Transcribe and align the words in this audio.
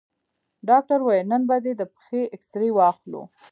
ډاکتر 0.69 0.99
وويل 1.03 1.27
نن 1.33 1.41
به 1.49 1.55
دې 1.65 1.73
د 1.77 1.81
پښې 1.95 2.21
اكسرې 2.35 2.69
واخلو. 2.73 3.21